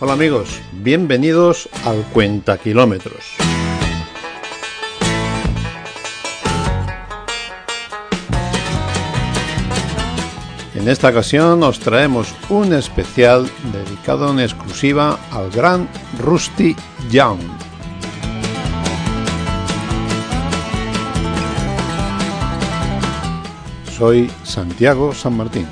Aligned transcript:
Hola 0.00 0.12
amigos, 0.12 0.60
bienvenidos 0.70 1.68
al 1.84 2.04
Cuenta 2.12 2.56
Kilómetros. 2.56 3.34
En 10.76 10.88
esta 10.88 11.08
ocasión 11.08 11.64
os 11.64 11.80
traemos 11.80 12.32
un 12.48 12.74
especial 12.74 13.50
dedicado 13.72 14.30
en 14.30 14.38
exclusiva 14.38 15.18
al 15.32 15.50
gran 15.50 15.88
Rusty 16.20 16.76
Young. 17.10 17.40
Soy 23.98 24.30
Santiago 24.44 25.12
San 25.12 25.36
Martín. 25.36 25.66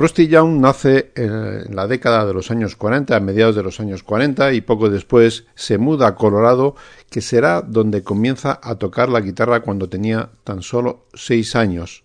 Rusty 0.00 0.28
Young 0.28 0.62
nace 0.62 1.12
en 1.14 1.76
la 1.76 1.86
década 1.86 2.24
de 2.24 2.32
los 2.32 2.50
años 2.50 2.74
40, 2.74 3.14
a 3.14 3.20
mediados 3.20 3.54
de 3.54 3.62
los 3.62 3.80
años 3.80 4.02
40, 4.02 4.54
y 4.54 4.62
poco 4.62 4.88
después 4.88 5.44
se 5.54 5.76
muda 5.76 6.06
a 6.06 6.14
Colorado, 6.14 6.74
que 7.10 7.20
será 7.20 7.60
donde 7.60 8.02
comienza 8.02 8.58
a 8.62 8.76
tocar 8.76 9.10
la 9.10 9.20
guitarra 9.20 9.60
cuando 9.60 9.90
tenía 9.90 10.30
tan 10.42 10.62
solo 10.62 11.04
seis 11.12 11.54
años. 11.54 12.02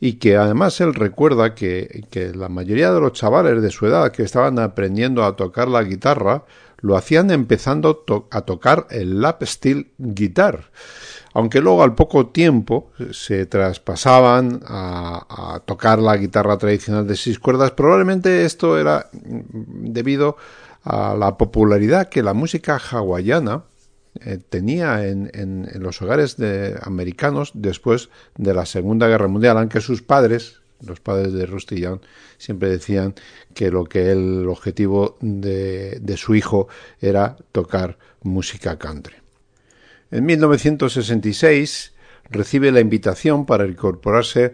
Y 0.00 0.14
que 0.14 0.36
además 0.36 0.80
él 0.80 0.94
recuerda 0.94 1.54
que, 1.54 2.02
la 2.34 2.48
mayoría 2.48 2.92
de 2.92 2.98
los 2.98 3.12
chavales 3.12 3.62
de 3.62 3.70
su 3.70 3.86
edad 3.86 4.10
que 4.10 4.24
estaban 4.24 4.58
aprendiendo 4.58 5.24
a 5.24 5.36
tocar 5.36 5.68
la 5.68 5.84
guitarra 5.84 6.42
lo 6.80 6.96
hacían 6.96 7.30
empezando 7.30 8.04
a 8.32 8.40
tocar 8.40 8.88
el 8.90 9.20
lap 9.20 9.44
steel 9.44 9.92
guitar 9.96 10.72
aunque 11.34 11.60
luego 11.60 11.82
al 11.82 11.94
poco 11.94 12.26
tiempo 12.28 12.90
se 13.12 13.46
traspasaban 13.46 14.60
a, 14.66 15.60
tocar 15.64 15.98
la 15.98 16.16
guitarra 16.16 16.58
tradicional 16.58 17.06
de 17.06 17.16
seis 17.16 17.38
cuerdas. 17.38 17.70
Probablemente 17.72 18.44
esto 18.44 18.78
era 18.78 19.08
debido 19.12 20.36
a 20.84 21.14
la 21.14 21.36
popularidad 21.38 22.08
que 22.08 22.22
la 22.22 22.34
música 22.34 22.76
hawaiana 22.78 23.64
eh, 24.20 24.38
tenía 24.48 25.06
en, 25.06 25.68
los 25.74 26.02
hogares 26.02 26.36
de 26.36 26.78
americanos 26.82 27.52
después 27.54 28.10
de 28.36 28.54
la 28.54 28.66
Segunda 28.66 29.08
Guerra 29.08 29.28
Mundial, 29.28 29.56
aunque 29.56 29.80
sus 29.80 30.02
padres, 30.02 30.60
los 30.84 31.00
padres 31.00 31.32
de 31.32 31.46
Rusty 31.46 31.80
Young, 31.80 32.00
siempre 32.36 32.68
decían 32.68 33.14
que 33.54 33.70
lo 33.70 33.84
que 33.84 34.10
el 34.10 34.46
objetivo 34.48 35.16
de 35.20 36.14
su 36.16 36.34
hijo 36.34 36.68
era 37.00 37.36
tocar 37.52 37.96
música 38.22 38.78
country. 38.78 39.21
En 40.12 40.26
1966 40.26 41.94
recibe 42.30 42.70
la 42.70 42.80
invitación 42.80 43.46
para 43.46 43.66
incorporarse 43.66 44.52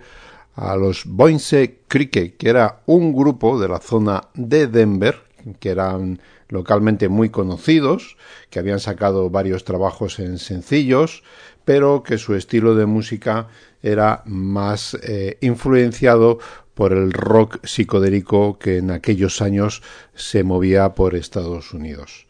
a 0.55 0.77
los 0.77 1.03
Boise 1.05 1.81
Cricket, 1.89 2.37
que 2.37 2.49
era 2.49 2.83
un 2.87 3.13
grupo 3.13 3.59
de 3.59 3.67
la 3.67 3.81
zona 3.81 4.29
de 4.35 4.69
Denver, 4.69 5.17
que 5.59 5.71
eran 5.71 6.21
localmente 6.49 7.09
muy 7.09 7.31
conocidos, 7.31 8.17
que 8.51 8.61
habían 8.61 8.79
sacado 8.79 9.31
varios 9.31 9.65
trabajos 9.65 10.21
en 10.21 10.39
sencillos, 10.39 11.25
pero 11.65 12.05
que 12.05 12.19
su 12.19 12.37
estilo 12.37 12.77
de 12.77 12.87
música 12.87 13.49
era 13.83 14.23
más 14.27 14.97
eh, 15.03 15.39
influenciado 15.41 16.39
por 16.75 16.93
el 16.93 17.13
rock 17.13 17.67
psicodélico 17.67 18.61
que 18.61 18.77
en 18.77 18.93
aquellos 18.93 19.43
años 19.43 19.83
se 20.15 20.45
movía 20.45 20.95
por 20.95 21.17
Estados 21.17 21.75
Unidos. 21.75 22.28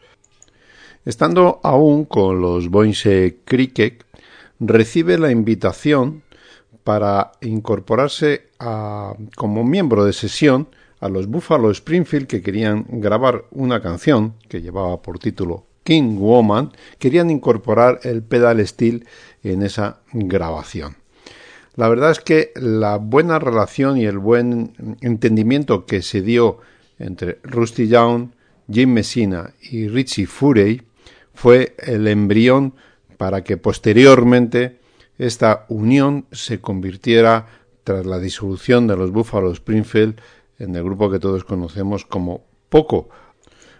Estando 1.05 1.61
aún 1.63 2.05
con 2.05 2.41
los 2.41 2.69
Boise 2.69 3.37
Cricket, 3.45 4.03
recibe 4.59 5.17
la 5.17 5.31
invitación 5.31 6.23
para 6.83 7.31
incorporarse 7.41 8.49
como 9.37 9.63
miembro 9.63 10.03
de 10.03 10.13
sesión 10.13 10.67
a 10.99 11.07
los 11.07 11.27
Buffalo 11.27 11.71
Springfield 11.71 12.27
que 12.27 12.41
querían 12.41 12.85
grabar 12.89 13.45
una 13.51 13.81
canción 13.81 14.33
que 14.49 14.61
llevaba 14.61 15.01
por 15.01 15.19
título 15.19 15.65
King 15.83 16.17
Woman, 16.17 16.71
querían 16.97 17.31
incorporar 17.31 18.01
el 18.03 18.21
pedal 18.21 18.65
steel 18.67 19.05
en 19.43 19.63
esa 19.63 20.01
grabación. 20.11 20.97
La 21.75 21.87
verdad 21.87 22.11
es 22.11 22.19
que 22.19 22.51
la 22.55 22.97
buena 22.97 23.39
relación 23.39 23.97
y 23.97 24.05
el 24.05 24.17
buen 24.17 24.97
entendimiento 25.01 25.85
que 25.85 26.01
se 26.01 26.21
dio 26.21 26.57
entre 26.99 27.39
Rusty 27.43 27.87
Young, 27.87 28.31
Jim 28.69 28.91
Messina 28.91 29.53
y 29.61 29.87
Richie 29.87 30.25
Furey 30.25 30.81
fue 31.39 31.73
el 31.77 32.05
embrión 32.09 32.73
para 33.15 33.45
que 33.45 33.55
posteriormente 33.55 34.81
esta 35.17 35.65
unión 35.69 36.25
se 36.33 36.59
convirtiera, 36.59 37.47
tras 37.85 38.05
la 38.05 38.19
disolución 38.19 38.87
de 38.87 38.97
los 38.97 39.11
Buffalo 39.11 39.49
Springfield, 39.53 40.19
en 40.57 40.75
el 40.75 40.83
grupo 40.83 41.09
que 41.09 41.17
todos 41.17 41.45
conocemos 41.45 42.03
como 42.03 42.43
Poco, 42.67 43.07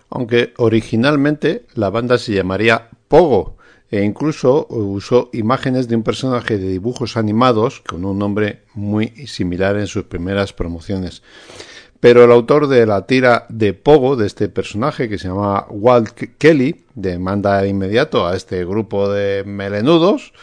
aunque 0.10 0.54
originalmente 0.56 1.66
la 1.74 1.90
banda 1.90 2.18
se 2.18 2.32
llamaría 2.32 2.88
Pogo 3.10 3.58
e 3.92 4.06
incluso 4.06 4.66
usó 4.70 5.30
imágenes 5.34 5.90
de 5.90 5.98
un 5.98 6.04
personaje 6.04 6.58
de 6.58 6.70
dibujos 6.70 7.18
animados 7.18 7.82
con 7.82 8.06
un 8.06 8.18
nombre 8.18 8.64
muy 8.74 9.10
similar 9.28 9.76
en 9.76 9.88
sus 9.88 10.06
primeras 10.06 10.54
promociones. 10.54 11.24
Pero 12.00 12.24
el 12.24 12.32
autor 12.32 12.68
de 12.68 12.86
la 12.86 13.06
tira 13.06 13.46
de 13.50 13.74
Pogo, 13.74 14.16
de 14.16 14.26
este 14.26 14.48
personaje 14.48 15.10
que 15.10 15.18
se 15.18 15.28
llama 15.28 15.66
Walt 15.70 16.38
Kelly, 16.38 16.86
demanda 16.96 17.62
de 17.62 17.70
inmediato 17.70 18.26
a 18.26 18.36
este 18.36 18.64
grupo 18.64 19.10
de 19.10 19.44
melenudos, 19.46 20.34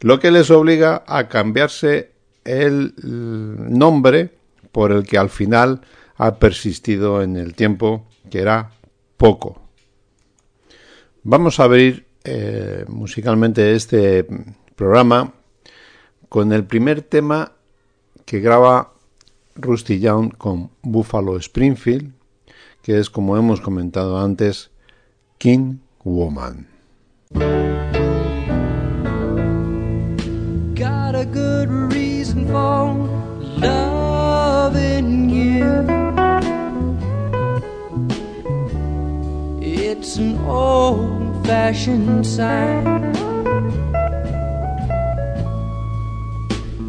lo 0.00 0.20
que 0.20 0.30
les 0.30 0.50
obliga 0.50 1.02
a 1.06 1.28
cambiarse 1.28 2.12
el 2.44 2.94
nombre 3.02 4.30
por 4.72 4.92
el 4.92 5.04
que 5.04 5.18
al 5.18 5.30
final 5.30 5.80
ha 6.16 6.38
persistido 6.38 7.22
en 7.22 7.36
el 7.36 7.54
tiempo, 7.54 8.06
que 8.30 8.40
era 8.40 8.72
Poco. 9.16 9.60
Vamos 11.22 11.60
a 11.60 11.64
abrir 11.64 12.06
eh, 12.24 12.84
musicalmente 12.88 13.74
este 13.74 14.26
programa 14.76 15.34
con 16.28 16.52
el 16.52 16.64
primer 16.64 17.02
tema 17.02 17.52
que 18.24 18.40
graba 18.40 18.94
Rusty 19.56 19.98
Young 19.98 20.30
con 20.36 20.70
Buffalo 20.82 21.36
Springfield, 21.36 22.12
que 22.82 22.98
es, 22.98 23.10
como 23.10 23.36
hemos 23.36 23.60
comentado 23.60 24.18
antes, 24.18 24.70
King 25.38 25.78
Woman. 26.04 26.66
Got 30.74 31.14
a 31.14 31.24
good 31.26 31.68
reason 31.92 32.46
for 32.46 32.94
loving 33.60 35.28
you. 35.30 35.84
It's 39.60 40.16
an 40.16 40.38
old 40.48 41.46
fashioned 41.46 42.26
sign. 42.26 43.12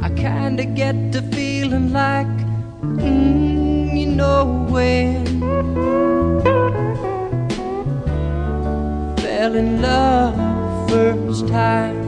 I 0.01 0.09
kinda 0.15 0.65
get 0.65 1.11
the 1.11 1.21
feeling 1.33 1.91
like, 1.91 2.27
mm, 2.81 3.97
you 3.99 4.07
know 4.07 4.45
when. 4.69 5.25
Fell 9.17 9.55
in 9.55 9.81
love 9.81 10.89
first 10.89 11.47
time. 11.47 12.01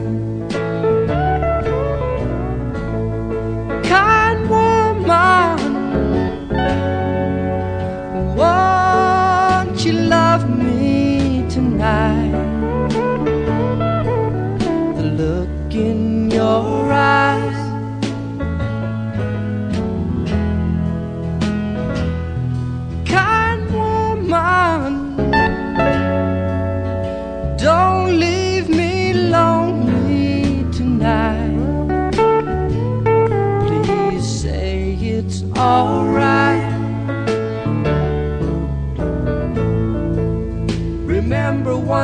kind 3.84 4.48
woman. 4.50 5.04
Won't 5.06 5.43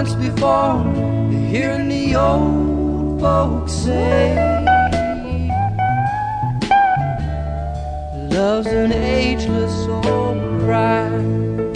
once 0.01 0.15
before 0.15 0.83
hearing 1.51 1.87
the 1.89 2.17
old 2.17 3.21
folks 3.21 3.71
say, 3.71 4.35
Love's 8.31 8.69
an 8.69 8.93
ageless 8.93 9.77
old 9.89 10.39
crime. 10.63 11.73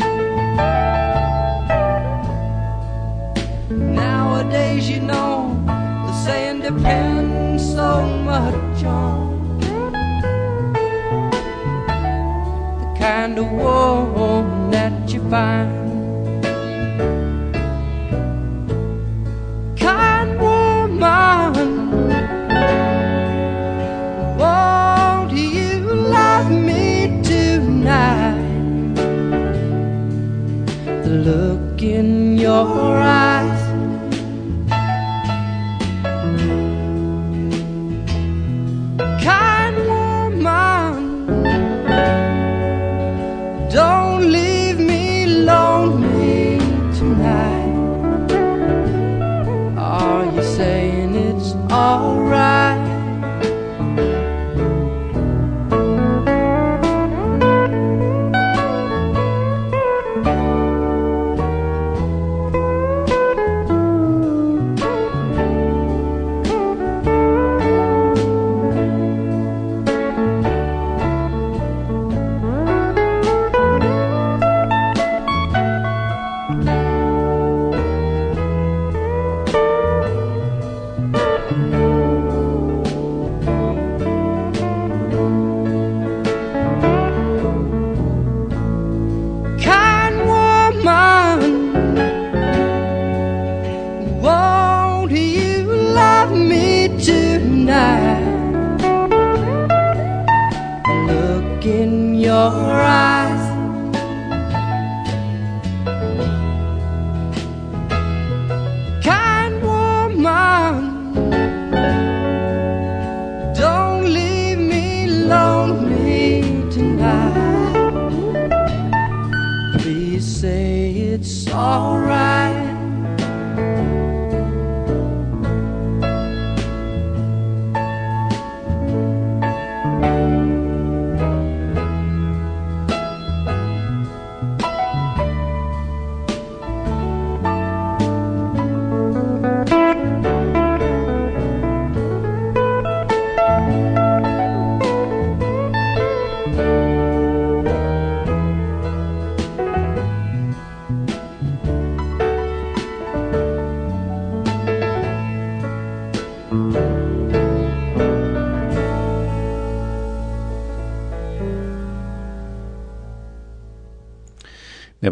Nowadays, 3.95 4.89
you 4.89 5.01
know, 5.01 5.63
the 5.67 6.13
saying 6.25 6.61
depends 6.63 7.63
so 7.75 8.07
much 8.31 8.85
on 8.85 9.59
the 12.81 12.99
kind 12.99 13.39
of 13.39 13.53
woman 13.53 14.71
that 14.71 15.13
you 15.13 15.21
find. 15.29 15.74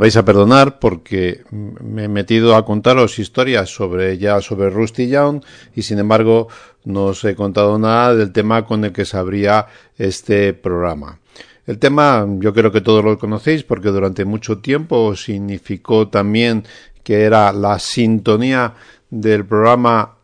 Vais 0.02 0.16
a 0.16 0.24
perdonar 0.24 0.80
porque 0.80 1.44
me 1.52 2.04
he 2.04 2.08
metido 2.08 2.56
a 2.56 2.64
contaros 2.64 3.20
historias 3.20 3.70
sobre 3.70 4.18
ya 4.18 4.40
sobre 4.40 4.68
Rusty 4.68 5.06
Young 5.06 5.44
y 5.76 5.82
sin 5.82 6.00
embargo 6.00 6.48
no 6.82 7.04
os 7.04 7.22
he 7.22 7.36
contado 7.36 7.78
nada 7.78 8.16
del 8.16 8.32
tema 8.32 8.66
con 8.66 8.84
el 8.84 8.90
que 8.90 9.04
se 9.04 9.16
abría 9.16 9.68
este 9.96 10.54
programa. 10.54 11.20
El 11.68 11.78
tema 11.78 12.26
yo 12.40 12.52
creo 12.52 12.72
que 12.72 12.80
todos 12.80 13.04
lo 13.04 13.16
conocéis 13.16 13.62
porque 13.62 13.90
durante 13.90 14.24
mucho 14.24 14.58
tiempo 14.58 15.14
significó 15.14 16.08
también 16.08 16.64
que 17.04 17.22
era 17.22 17.52
la 17.52 17.78
sintonía 17.78 18.74
del 19.08 19.46
programa 19.46 20.16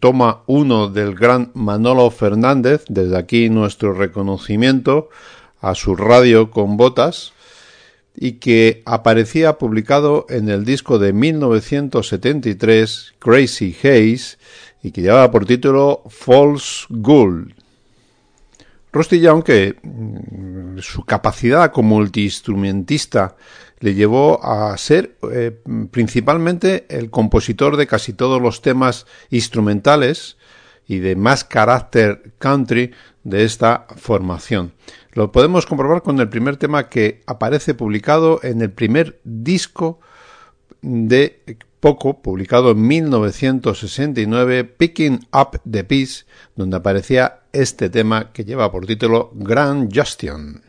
Toma 0.00 0.44
1 0.46 0.88
del 0.88 1.14
gran 1.14 1.50
Manolo 1.52 2.08
Fernández. 2.10 2.84
Desde 2.88 3.18
aquí 3.18 3.50
nuestro 3.50 3.92
reconocimiento 3.92 5.10
a 5.60 5.74
su 5.74 5.94
radio 5.94 6.50
con 6.50 6.78
botas 6.78 7.35
y 8.16 8.32
que 8.32 8.82
aparecía 8.86 9.58
publicado 9.58 10.26
en 10.28 10.48
el 10.48 10.64
disco 10.64 10.98
de 10.98 11.12
1973 11.12 13.14
Crazy 13.18 13.76
Haze 13.78 14.38
y 14.82 14.90
que 14.90 15.02
llevaba 15.02 15.30
por 15.30 15.44
título 15.44 16.02
False 16.08 16.86
Gold. 16.88 17.52
Rusty 18.92 19.20
Young, 19.20 19.42
que 19.42 19.76
mm, 19.82 20.78
su 20.78 21.04
capacidad 21.04 21.70
como 21.70 21.96
multiinstrumentista 21.96 23.36
le 23.80 23.94
llevó 23.94 24.42
a 24.42 24.76
ser 24.78 25.18
eh, 25.30 25.60
principalmente 25.90 26.86
el 26.88 27.10
compositor 27.10 27.76
de 27.76 27.86
casi 27.86 28.14
todos 28.14 28.40
los 28.40 28.62
temas 28.62 29.06
instrumentales 29.28 30.38
y 30.86 31.00
de 31.00 31.16
más 31.16 31.44
carácter 31.44 32.32
country 32.38 32.92
de 33.22 33.44
esta 33.44 33.86
formación. 33.96 34.72
Lo 35.16 35.32
podemos 35.32 35.64
comprobar 35.64 36.02
con 36.02 36.20
el 36.20 36.28
primer 36.28 36.58
tema 36.58 36.90
que 36.90 37.22
aparece 37.26 37.72
publicado 37.72 38.38
en 38.42 38.60
el 38.60 38.70
primer 38.70 39.18
disco 39.24 39.98
de 40.82 41.42
Poco, 41.80 42.20
publicado 42.20 42.72
en 42.72 42.86
1969, 42.86 44.64
Picking 44.64 45.26
Up 45.32 45.58
the 45.68 45.84
Peace, 45.84 46.26
donde 46.54 46.76
aparecía 46.76 47.40
este 47.54 47.88
tema 47.88 48.30
que 48.34 48.44
lleva 48.44 48.70
por 48.70 48.84
título 48.84 49.30
Grand 49.32 49.90
Justin. 49.90 50.60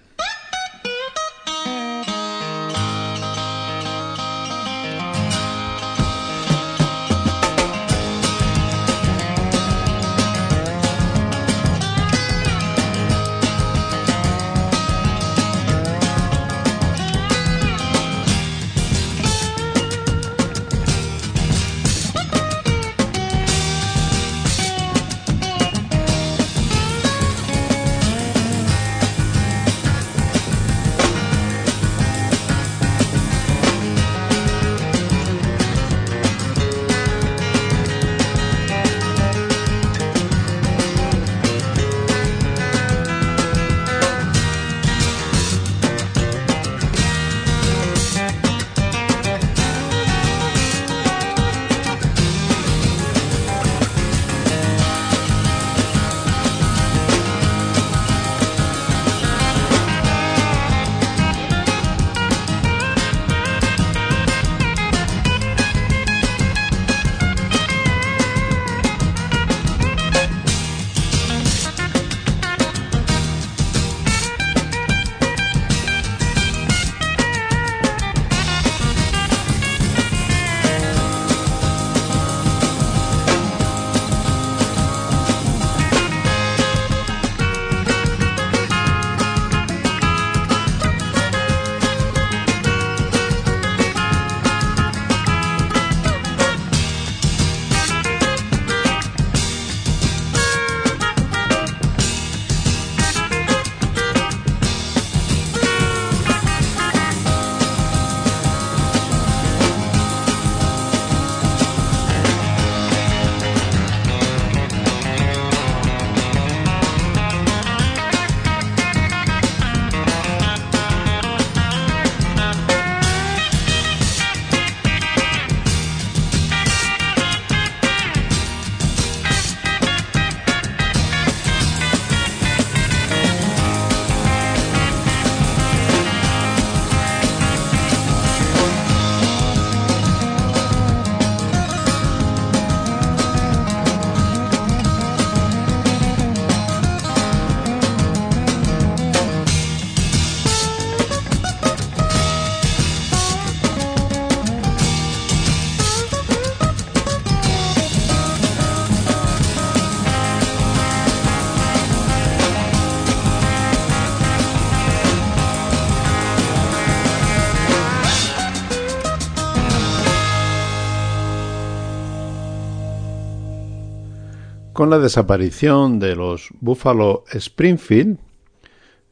Con 174.78 174.92
la 174.92 175.00
desaparición 175.00 175.98
de 175.98 176.16
los 176.16 176.50
Buffalo 176.62 177.24
Springfield, 177.32 178.20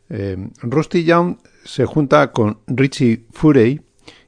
eh, 0.10 0.38
Rusty 0.62 1.04
Young 1.04 1.38
se 1.64 1.86
junta 1.86 2.32
con 2.32 2.60
Richie 2.68 3.26
Furey 3.32 3.82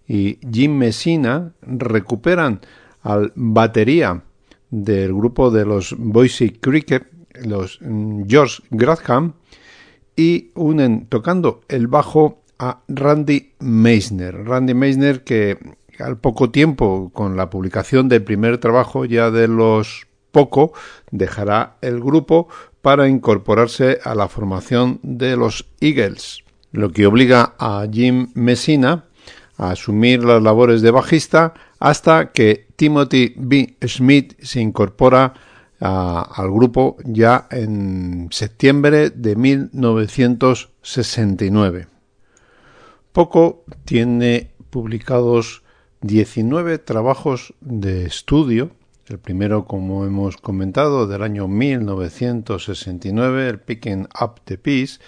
y 0.08 0.40
Jim 0.52 0.76
Messina, 0.76 1.54
recuperan 1.62 2.62
al 3.04 3.34
batería 3.36 4.24
del 4.72 5.14
grupo 5.14 5.52
de 5.52 5.64
los 5.66 5.96
Boise 6.00 6.60
Cricket, 6.60 7.06
los 7.46 7.78
mm, 7.84 8.24
George 8.28 8.64
Graham, 8.72 9.34
y 10.16 10.50
unen 10.56 11.06
tocando 11.06 11.62
el 11.68 11.86
bajo 11.86 12.42
a 12.58 12.82
Randy 12.88 13.54
Meisner. 13.60 14.44
Randy 14.44 14.74
Meisner 14.74 15.24
que 15.24 15.60
al 16.00 16.18
poco 16.18 16.50
tiempo, 16.50 17.12
con 17.14 17.38
la 17.38 17.52
publicación 17.52 18.10
del 18.10 18.24
primer 18.24 18.58
trabajo 18.58 19.06
ya 19.06 19.30
de 19.30 19.48
los 19.48 20.07
poco 20.32 20.74
dejará 21.12 21.78
el 21.82 22.00
grupo 22.00 22.48
para 22.82 23.08
incorporarse 23.08 24.00
a 24.04 24.16
la 24.16 24.28
formación 24.28 25.00
de 25.04 25.36
los 25.36 25.66
Eagles, 25.82 26.44
lo 26.72 26.92
que 26.92 27.06
obliga 27.06 27.54
a 27.60 27.86
Jim 27.92 28.30
Messina 28.34 29.06
a 29.58 29.72
asumir 29.72 30.24
las 30.24 30.42
labores 30.42 30.82
de 30.82 30.92
bajista 30.92 31.54
hasta 31.80 32.32
que 32.32 32.68
Timothy 32.76 33.34
B. 33.38 33.76
Smith 33.86 34.34
se 34.42 34.62
incorpora 34.62 35.34
al 35.80 36.52
grupo 36.52 36.98
ya 37.04 37.48
en 37.52 38.30
septiembre 38.32 39.12
de 39.12 39.36
1969. 39.36 41.88
Poco 43.12 43.64
tiene 43.86 44.50
publicados 44.70 45.62
19 46.02 46.78
trabajos 46.80 47.54
de 47.62 48.06
estudio 48.06 48.72
el 49.10 49.20
primero, 49.20 49.66
como 49.66 50.06
hemos 50.06 50.38
comentado, 50.38 51.08
del 51.08 51.24
año 51.24 51.48
1969, 51.48 53.48
el 53.48 53.60
Picking 53.60 54.08
Up 54.22 54.42
the 54.44 54.58
Peace, 54.58 55.00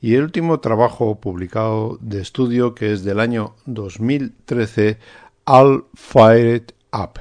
y 0.00 0.14
el 0.14 0.24
último 0.24 0.58
trabajo 0.60 1.20
publicado 1.20 1.98
de 2.00 2.20
estudio 2.20 2.74
que 2.74 2.92
es 2.92 3.04
del 3.04 3.20
año 3.20 3.54
2013, 3.66 4.98
All 5.44 5.84
Fired 5.94 6.72
Up. 6.92 7.20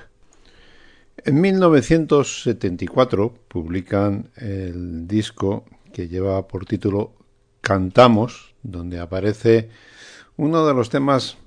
En 1.17 1.41
1974 1.41 3.34
publican 3.48 4.32
el 4.36 5.08
disco 5.08 5.65
que 5.94 6.08
lleva 6.08 6.48
por 6.48 6.65
título 6.65 7.13
Cantamos, 7.62 8.55
donde 8.63 9.00
aparece 9.00 9.70
uno 10.38 10.65
de 10.65 10.74
los 10.74 10.89
temas 10.89 11.38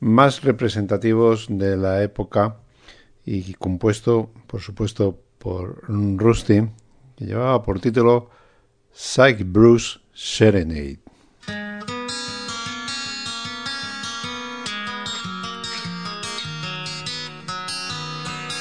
más 0.00 0.42
representativos 0.42 1.46
de 1.48 1.76
la 1.76 2.02
época 2.02 2.56
y 3.26 3.54
compuesto, 3.54 4.30
por 4.46 4.60
supuesto, 4.60 5.18
por 5.38 5.84
Rusty, 5.88 6.62
que 7.16 7.26
llevaba 7.26 7.62
por 7.62 7.80
título 7.80 8.30
Psych 8.92 9.42
Bruce 9.44 9.98
Serenade. 10.12 11.00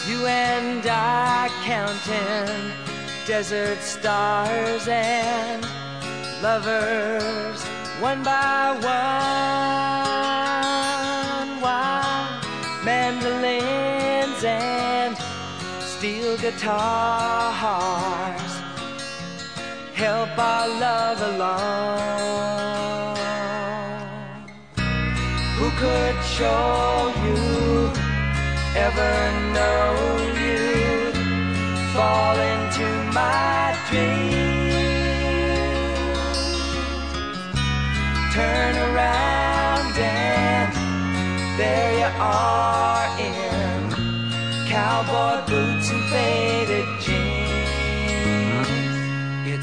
You 0.07 0.25
and 0.27 0.85
I 0.85 1.49
counting 1.65 2.71
desert 3.25 3.79
stars 3.81 4.87
and 4.87 5.65
lovers 6.41 7.63
one 8.01 8.21
by 8.21 8.77
one 8.81 10.02
steel 16.03 16.35
guitars 16.35 16.61
help 19.93 20.37
our 20.37 20.67
love 20.67 21.21
along. 21.31 22.35
Who 25.57 25.67
could 25.81 26.17
show 26.37 27.13
you, 27.23 27.39
ever 28.85 29.15
know 29.55 29.91
you'd 30.43 31.15
fall 31.93 32.37
into 32.51 32.87
my 33.19 33.61
dreams? 33.87 34.33
Turn 38.33 38.73
around 38.89 39.95
and 39.97 40.69
there 41.57 41.93
you 42.01 42.11
are 42.19 43.07
in 43.29 43.79
cowboy 44.67 45.52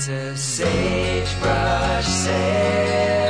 It's 0.01 0.09
a 0.09 0.35
sagebrush 0.35 2.07
serenade. 2.07 3.30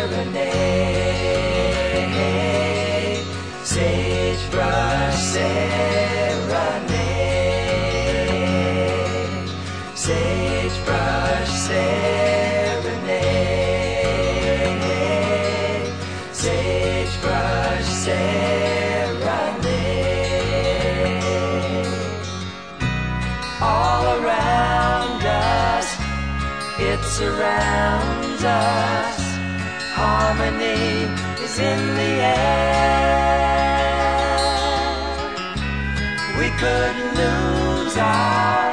Surrounds 27.20 28.42
us. 28.44 29.20
Harmony 30.00 31.04
is 31.44 31.54
in 31.70 31.80
the 32.00 32.12
air. 32.32 33.20
We 36.40 36.48
could 36.62 36.96
lose 37.20 37.96
our 37.98 38.72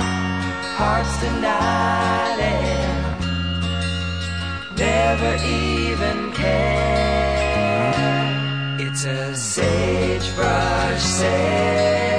hearts 0.80 1.14
tonight 1.24 2.40
and 2.56 3.00
never 4.86 5.34
even 5.68 6.18
care. 6.32 7.68
It's 8.80 9.04
a 9.04 9.36
sagebrush 9.36 11.04
serenade. 11.20 12.17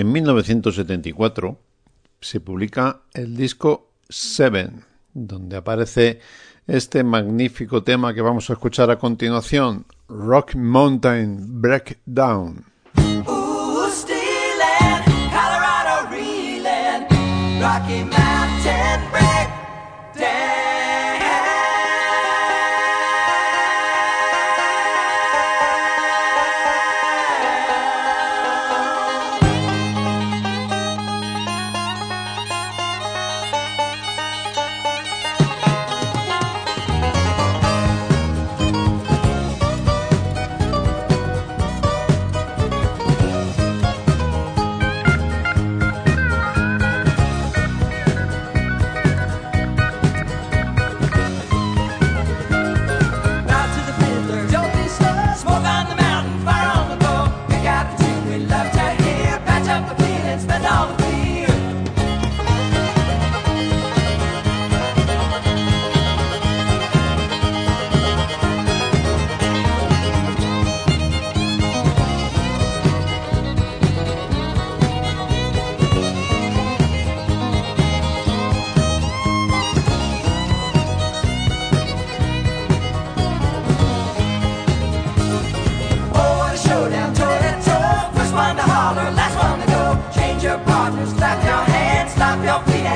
En 0.00 0.10
1974, 0.12 1.58
se 2.22 2.40
publica 2.40 3.02
el 3.12 3.36
disco 3.36 3.90
Seven, 4.08 4.82
donde 5.12 5.58
aparece 5.58 6.20
este 6.66 7.04
magnífico 7.04 7.82
tema 7.82 8.14
que 8.14 8.22
vamos 8.22 8.48
a 8.48 8.54
escuchar 8.54 8.90
a 8.90 8.98
continuación, 8.98 9.84
Rock 10.08 10.54
Mountain 10.54 11.60
Breakdown. 11.60 12.64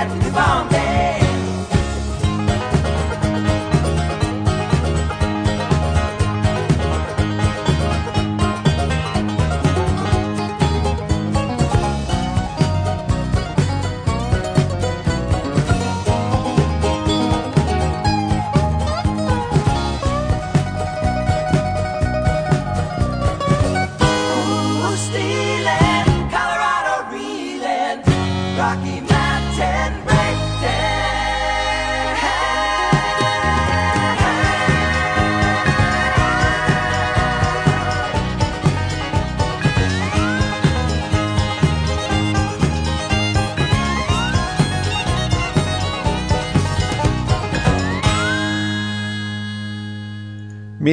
de 0.09 0.31
bom. 0.31 0.64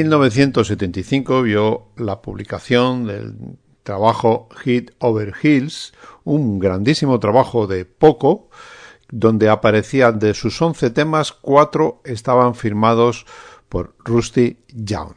1975 0.04 1.44
vio 1.44 1.88
la 1.96 2.22
publicación 2.22 3.06
del 3.06 3.36
trabajo 3.84 4.50
Hit 4.64 4.92
Over 5.00 5.34
Hills, 5.42 5.94
un 6.24 6.60
grandísimo 6.60 7.20
trabajo 7.20 7.68
de 7.68 7.86
Poco, 7.86 8.50
donde 9.10 9.50
aparecían 9.50 10.18
de 10.18 10.34
sus 10.34 10.62
11 10.62 10.90
temas, 10.90 11.32
cuatro 11.34 12.02
estaban 12.04 12.56
firmados 12.56 13.26
por 13.70 13.94
Rusty 14.00 14.58
Young. 14.70 15.14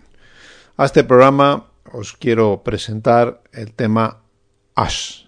A 0.76 0.84
este 0.84 1.04
programa 1.04 1.70
os 1.92 2.12
quiero 2.12 2.62
presentar 2.62 3.42
el 3.52 3.72
tema 3.72 4.22
Ash. 4.74 5.24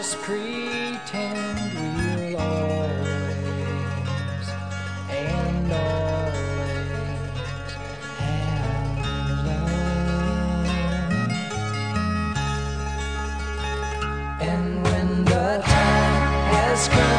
just 0.00 0.16
pretend 0.22 1.74
we'll 1.74 2.40
always 2.40 3.36
and 5.10 5.72
always 5.72 7.28
have 8.16 9.44
love. 9.46 9.76
And 14.40 14.82
when 14.84 15.24
the 15.26 15.60
time 15.66 16.54
has 16.54 16.88
come. 16.88 17.09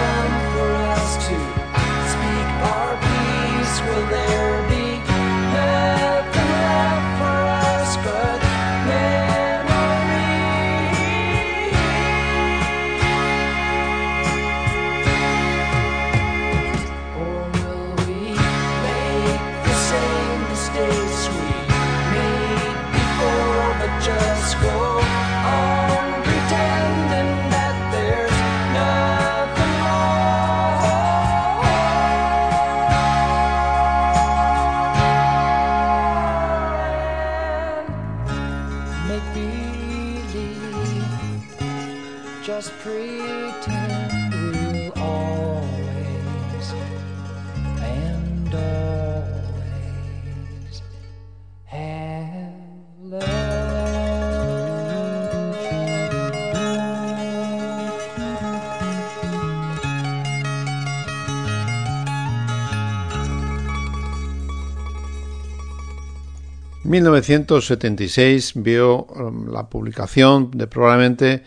1976 66.91 68.51
vio 68.55 69.05
um, 69.05 69.47
la 69.47 69.69
publicación 69.69 70.51
de 70.51 70.67
probablemente 70.67 71.43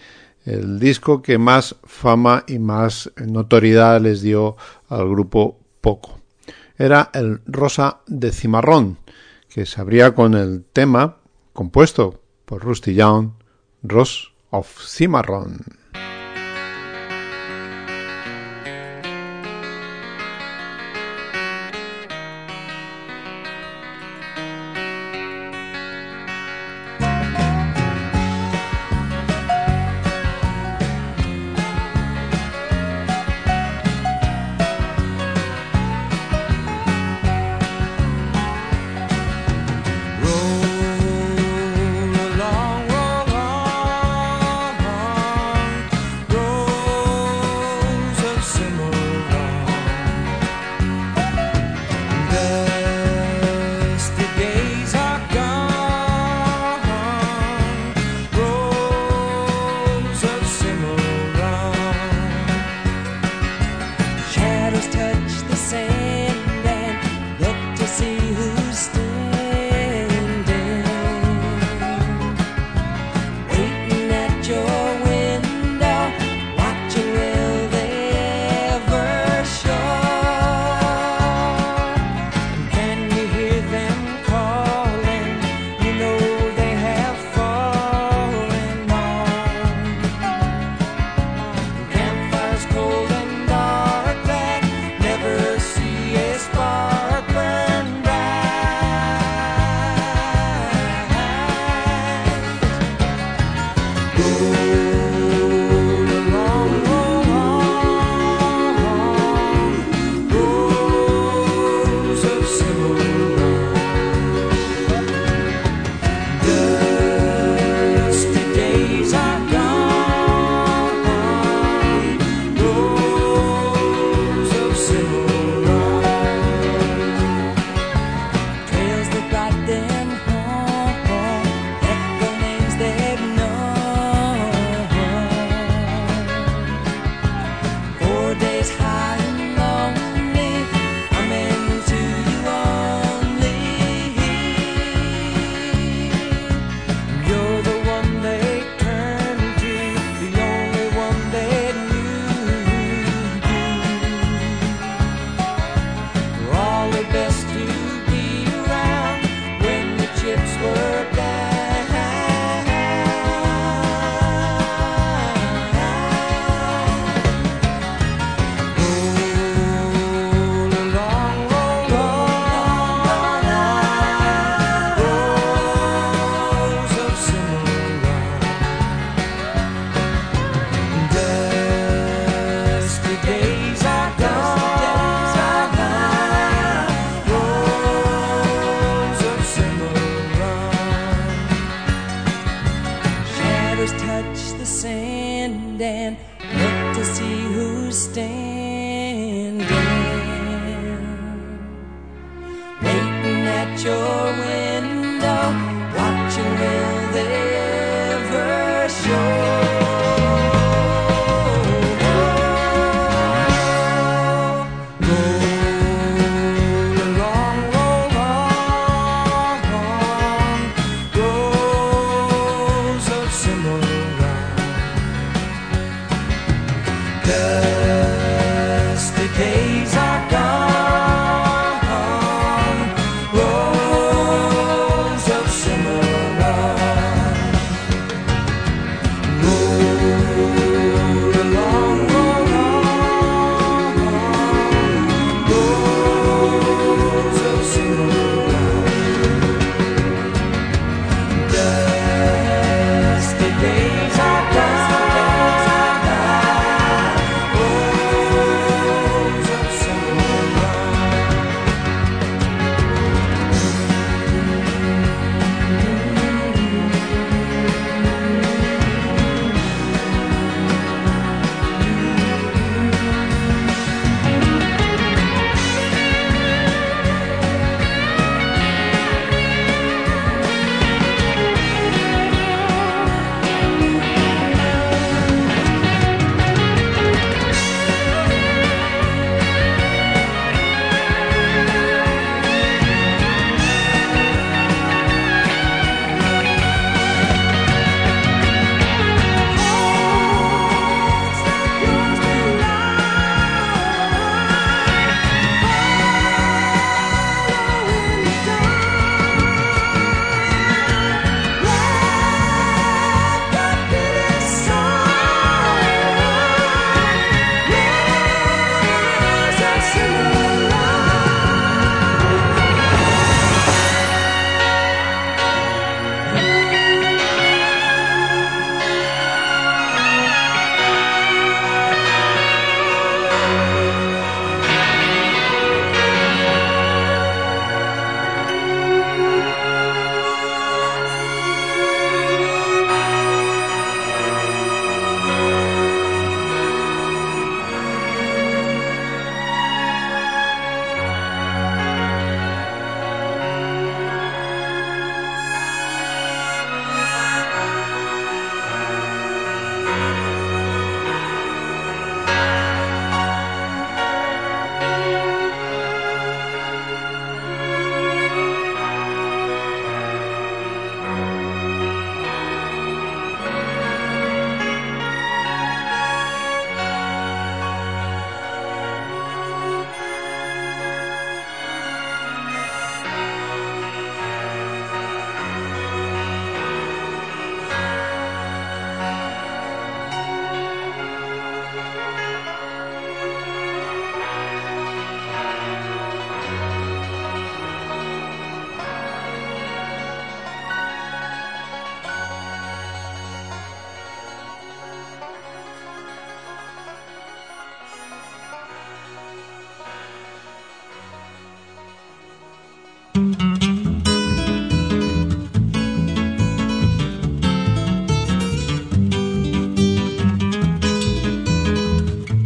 el 0.47 0.79
disco 0.79 1.21
que 1.21 1.37
más 1.37 1.77
fama 1.85 2.45
y 2.47 2.59
más 2.59 3.13
notoriedad 3.17 4.01
les 4.01 4.23
dio 4.23 4.57
al 4.89 5.09
grupo 5.09 5.61
Poco. 5.83 6.21
Era 6.79 7.11
el 7.13 7.43
Rosa 7.47 8.01
de 8.07 8.33
Cimarrón, 8.33 8.97
que 9.49 9.67
se 9.67 9.81
abría 9.81 10.15
con 10.15 10.35
el 10.35 10.65
tema 10.65 11.19
compuesto 11.53 12.23
por 12.47 12.63
Rusty 12.63 12.95
Young, 12.95 13.33
Rose 13.83 14.29
of 14.51 14.81
Cimarrón. 14.83 15.84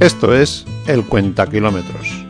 Esto 0.00 0.32
es 0.32 0.64
El 0.86 1.04
Cuenta 1.04 1.48
Kilómetros, 1.48 2.24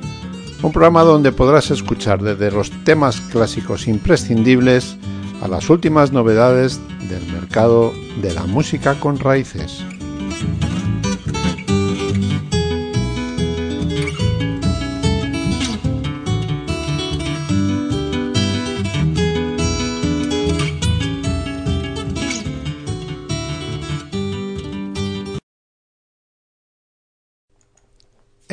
un 0.62 0.72
programa 0.72 1.02
donde 1.02 1.32
podrás 1.32 1.70
escuchar 1.70 2.22
desde 2.22 2.50
los 2.50 2.70
temas 2.84 3.20
clásicos 3.20 3.88
imprescindibles 3.88 4.96
a 5.42 5.48
las 5.48 5.68
últimas 5.68 6.10
novedades 6.10 6.80
del 7.10 7.30
mercado 7.30 7.92
de 8.22 8.32
la 8.32 8.44
música 8.44 8.98
con 8.98 9.18
raíces. 9.18 9.84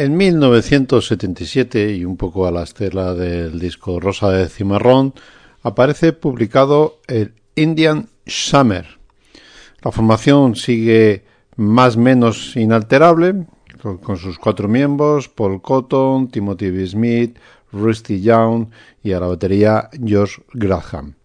En 0.06 0.18
1977, 0.18 1.96
y 1.96 2.06
un 2.06 2.16
poco 2.16 2.46
a 2.46 2.52
la 2.52 2.62
estela 2.62 3.16
del 3.16 3.60
disco 3.60 4.00
Rosa 4.00 4.30
de 4.30 4.50
Cimarrón, 4.50 5.16
aparece 5.64 6.14
publicado 6.14 7.00
el 7.08 7.34
Indian 7.56 8.08
Summer. 8.28 8.86
La 9.82 9.92
formación 9.92 10.56
sigue 10.56 11.26
más 11.56 11.96
o 11.96 12.02
menos 12.02 12.56
inalterable, 12.56 13.48
con, 13.82 14.18
sus 14.18 14.38
cuatro 14.38 14.68
miembros, 14.68 15.28
Paul 15.28 15.60
Cotton, 15.60 16.28
Timothy 16.28 16.70
B. 16.70 16.86
Smith, 16.86 17.40
Rusty 17.72 18.22
Young 18.22 18.68
y 19.02 19.14
a 19.14 19.20
la 19.20 19.26
batería 19.26 19.90
George 20.06 20.44
Graham. 20.54 21.16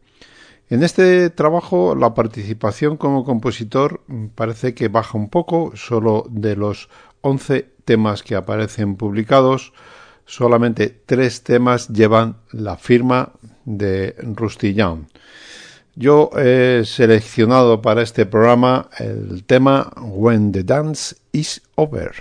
En 0.71 0.85
este 0.85 1.31
trabajo 1.31 1.97
la 1.97 2.15
participación 2.15 2.97
como 2.97 3.25
compositor 3.25 4.03
parece 4.37 4.73
que 4.73 4.87
baja 4.87 5.19
un 5.19 5.29
poco, 5.29 5.73
solo 5.75 6.25
de 6.31 6.55
los 6.55 6.89
11 7.23 7.69
temas 7.85 8.23
que 8.23 8.37
aparecen 8.37 8.95
publicados, 8.95 9.73
solamente 10.27 10.89
tres 11.07 11.43
temas 11.43 11.89
llevan 11.89 12.37
la 12.53 12.77
firma 12.77 13.33
de 13.65 14.15
Rusty 14.37 14.73
Young. 14.73 15.07
Yo 15.97 16.31
he 16.39 16.85
seleccionado 16.85 17.83
para 17.83 18.03
este 18.03 18.25
programa 18.25 18.91
el 19.01 19.43
tema 19.43 19.93
When 20.01 20.53
the 20.53 20.63
Dance 20.63 21.17
is 21.33 21.63
Over. 21.75 22.13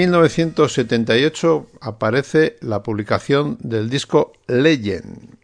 1978 0.00 1.66
aparece 1.82 2.56
la 2.62 2.82
publicación 2.82 3.58
del 3.60 3.90
disco 3.90 4.32
Legend, 4.46 5.36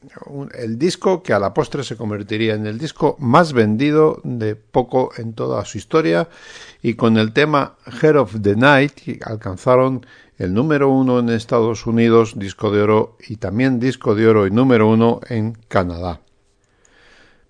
el 0.55 0.79
disco 0.79 1.23
que 1.23 1.35
a 1.35 1.39
la 1.39 1.53
postre 1.53 1.85
se 1.85 1.97
convertiría 1.97 2.55
en 2.55 2.67
el 2.67 2.79
disco 2.79 3.17
más 3.19 3.53
vendido 3.53 4.23
de 4.25 4.57
poco 4.57 5.11
en 5.19 5.35
toda 5.35 5.63
su 5.67 5.77
historia 5.77 6.31
y 6.81 6.95
con 6.95 7.19
el 7.19 7.35
tema 7.35 7.77
Head 8.01 8.17
of 8.17 8.37
the 8.41 8.57
Night 8.57 8.93
alcanzaron 9.27 10.07
el 10.39 10.55
número 10.55 10.89
uno 10.89 11.19
en 11.19 11.29
Estados 11.29 11.87
Unidos, 11.87 12.39
disco 12.39 12.71
de 12.71 12.81
oro 12.81 13.19
y 13.29 13.37
también 13.37 13.79
disco 13.79 14.15
de 14.15 14.27
oro 14.27 14.47
y 14.47 14.51
número 14.51 14.89
uno 14.89 15.21
en 15.29 15.53
Canadá. 15.69 16.21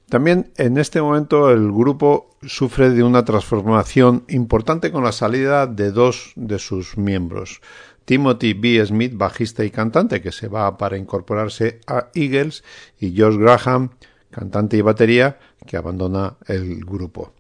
También 0.09 0.53
en 0.57 0.79
este 0.79 1.03
momento 1.03 1.51
el 1.51 1.73
grupo 1.73 2.37
sufre 2.43 2.91
de 2.91 3.03
una 3.03 3.25
transformación 3.25 4.25
importante 4.29 4.93
con 4.93 5.03
la 5.03 5.11
salida 5.11 5.67
de 5.67 5.91
dos 5.91 6.33
de 6.37 6.61
sus 6.61 6.97
miembros. 6.97 7.61
Timothy 8.05 8.53
B. 8.53 8.87
Smith, 8.87 9.15
bajista 9.17 9.65
y 9.65 9.71
cantante, 9.71 10.23
que 10.23 10.31
se 10.31 10.47
va 10.47 10.79
para 10.79 10.97
incorporarse 10.97 11.81
a 11.89 12.11
Eagles, 12.15 12.63
y 13.01 13.21
Josh 13.21 13.37
Graham, 13.37 13.91
cantante 14.31 14.77
y 14.77 14.81
batería, 14.81 15.41
que 15.67 15.77
abandona 15.77 16.37
el 16.47 16.85
grupo. 16.85 17.33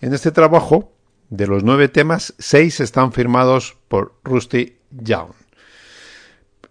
En 0.00 0.12
este 0.14 0.32
trabajo, 0.32 0.92
de 1.30 1.46
los 1.46 1.62
nueve 1.62 1.88
temas, 1.88 2.34
seis 2.38 2.80
están 2.80 3.12
firmados 3.12 3.76
por 3.86 4.16
Rusty 4.24 4.78
Young 4.90 5.41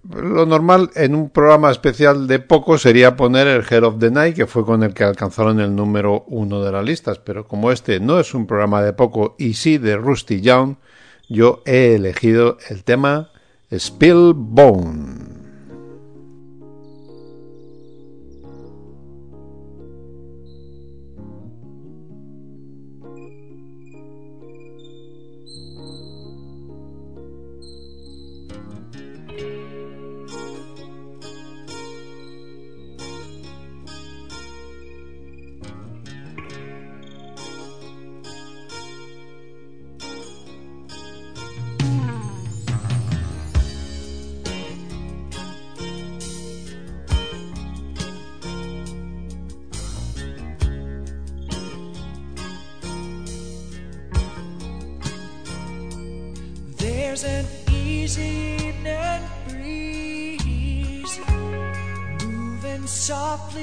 lo 0.10 0.45
normal 0.45 0.89
en 0.95 1.16
un 1.16 1.30
programa 1.30 1.70
especial 1.72 2.28
de 2.28 2.39
poco 2.39 2.78
sería 2.78 3.16
poner 3.16 3.47
el 3.47 3.64
Head 3.70 3.84
of 3.84 3.99
the 3.99 4.10
Night, 4.12 4.36
que 4.36 4.47
fue 4.47 4.66
con 4.66 4.84
el 4.84 4.93
que 4.93 5.04
alcanzaron 5.04 5.60
el 5.60 5.76
número 5.76 6.24
uno 6.28 6.64
de 6.64 6.72
las 6.72 6.84
listas, 6.84 7.20
pero 7.20 7.47
como 7.47 7.72
este 7.72 7.99
no 7.99 8.20
es 8.20 8.34
un 8.34 8.47
programa 8.47 8.82
de 8.82 8.93
poco 8.93 9.36
y 9.38 9.54
sí 9.54 9.78
de 9.78 9.97
Rusty 9.97 10.41
Young, 10.41 10.76
yo 11.30 11.62
he 11.66 11.95
elegido 11.95 12.58
el 12.70 12.84
tema. 12.84 13.30
It's 13.70 13.89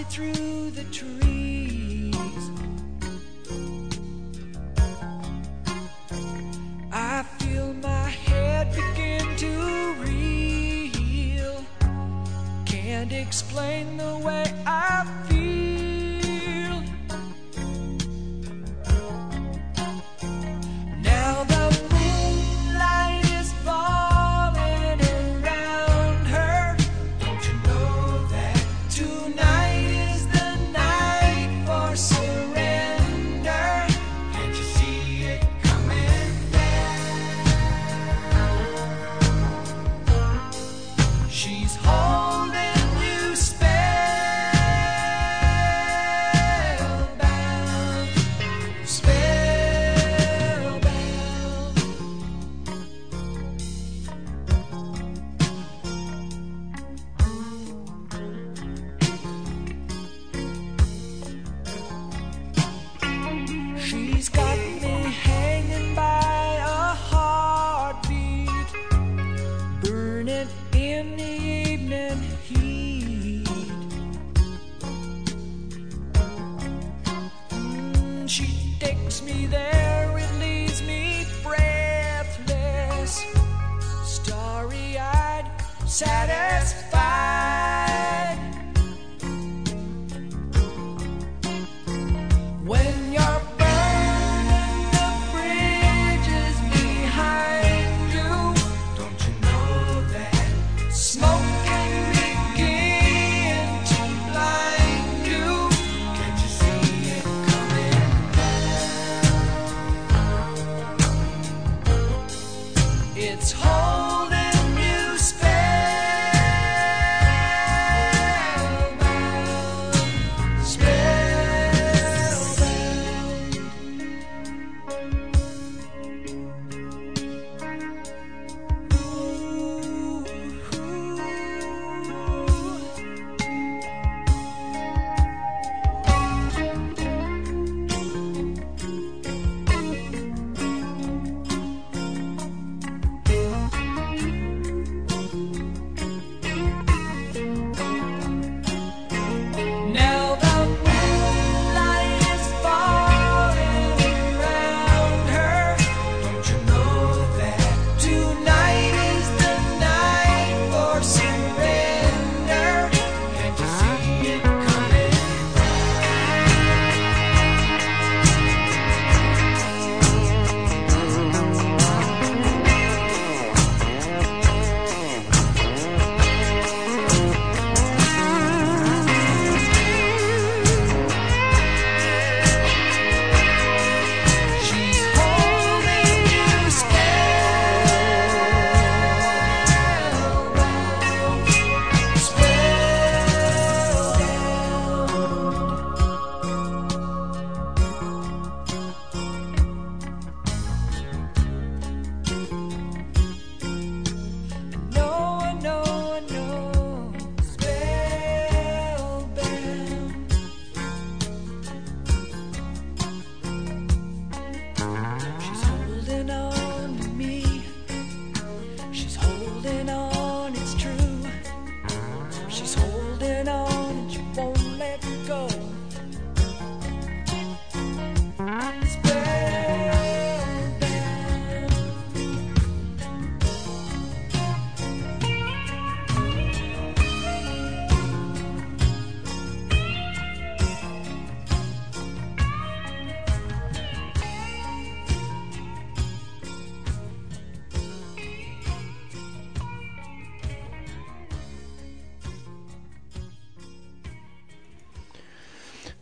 through 0.09 0.38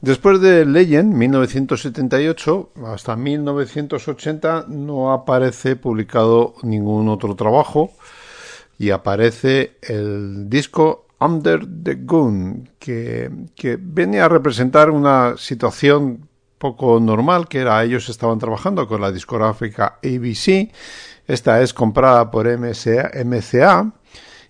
Después 0.07 0.41
de 0.41 0.65
Legend, 0.65 1.13
1978, 1.15 2.71
hasta 2.87 3.17
1980 3.17 4.67
no 4.69 5.13
aparece 5.13 5.75
publicado 5.75 6.55
ningún 6.63 7.09
otro 7.09 7.35
trabajo 7.35 7.91
y 8.79 8.91
aparece 8.91 9.79
el 9.83 10.49
disco 10.49 11.07
Under 11.19 11.67
the 11.83 11.97
Gun, 11.97 12.71
que, 12.79 13.33
que 13.57 13.77
viene 13.81 14.21
a 14.21 14.29
representar 14.29 14.91
una 14.91 15.35
situación 15.37 16.29
poco 16.57 17.01
normal, 17.01 17.49
que 17.49 17.59
era 17.59 17.83
ellos 17.83 18.09
estaban 18.09 18.39
trabajando 18.39 18.87
con 18.87 19.01
la 19.01 19.11
discográfica 19.11 19.99
ABC, 20.05 20.71
esta 21.27 21.61
es 21.63 21.75
comprada 21.75 22.31
por 22.31 22.47
MCA, 22.47 23.11
MCA 23.25 23.93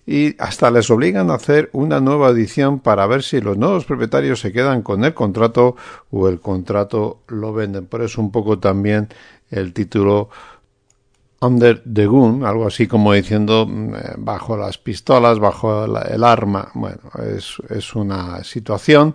y 0.07 0.35
hasta 0.39 0.71
les 0.71 0.89
obligan 0.89 1.29
a 1.29 1.33
hacer 1.33 1.69
una 1.73 1.99
nueva 1.99 2.29
edición 2.29 2.79
para 2.79 3.05
ver 3.07 3.23
si 3.23 3.41
los 3.41 3.57
nuevos 3.57 3.83
propietarios 3.83 4.39
se 4.39 4.53
quedan 4.53 4.81
con 4.81 5.03
el 5.03 5.13
contrato 5.13 5.75
o 6.11 6.29
el 6.29 6.39
contrato 6.39 7.19
lo 7.27 7.51
venden. 7.51 7.87
Por 7.87 8.01
eso 8.01 8.21
un 8.21 8.31
poco 8.31 8.57
también 8.57 9.09
el 9.51 9.73
título 9.73 10.29
Under 11.41 11.83
the 11.83 12.05
Gun, 12.05 12.45
algo 12.45 12.65
así 12.65 12.87
como 12.87 13.11
diciendo 13.11 13.67
mm, 13.67 13.95
eh, 13.95 13.99
bajo 14.17 14.55
las 14.55 14.77
pistolas, 14.77 15.39
bajo 15.39 15.83
el 15.83 16.23
arma. 16.23 16.71
Bueno, 16.73 17.01
es, 17.35 17.57
es 17.69 17.93
una 17.93 18.45
situación 18.45 19.13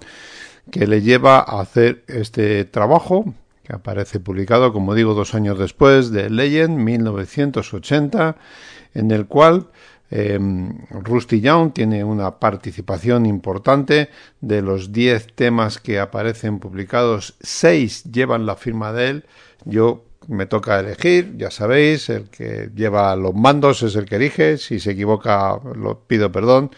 que 0.71 0.87
le 0.87 1.01
lleva 1.01 1.39
a 1.39 1.63
hacer 1.63 2.05
este 2.07 2.67
trabajo 2.67 3.33
que 3.65 3.75
aparece 3.75 4.21
publicado, 4.21 4.75
como 4.75 4.95
digo, 4.95 5.15
dos 5.15 5.35
años 5.35 5.59
después 5.59 6.11
de 6.11 6.29
Legend, 6.29 6.77
1980, 6.77 8.37
en 8.95 9.11
el 9.11 9.27
cual 9.27 9.69
eh, 10.15 10.39
Rusty 10.91 11.41
Young 11.41 11.73
tiene 11.73 12.05
una 12.05 12.39
participación 12.39 13.25
importante. 13.25 14.11
De 14.43 14.61
los 14.61 14.93
10 14.93 15.29
temas 15.35 15.79
que 15.79 15.99
aparecen 15.99 16.59
publicados, 16.59 17.35
6 17.41 18.05
llevan 18.13 18.45
la 18.45 18.57
firma 18.57 18.93
de 18.93 19.09
él. 19.09 19.25
Yo 19.65 20.05
me 20.29 20.45
toca 20.45 20.81
elegir, 20.81 21.37
ya 21.39 21.51
sabéis, 21.51 22.11
el 22.11 22.29
que 22.29 22.71
lleva 22.75 23.17
los 23.17 23.35
mandos 23.35 23.83
es 23.83 23.97
el 23.97 24.05
que 24.05 24.17
elige. 24.17 24.59
Si 24.59 24.81
se 24.81 24.91
equivoca, 24.91 25.59
lo 25.75 26.01
pido 26.01 26.31
perdón. 26.31 26.71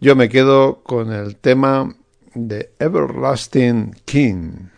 Yo 0.00 0.16
me 0.16 0.28
quedo 0.28 0.82
con 0.82 1.12
el 1.12 1.36
tema 1.36 1.94
de 2.34 2.72
Everlasting 2.80 3.94
King. 4.04 4.68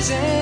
amazing. 0.00 0.39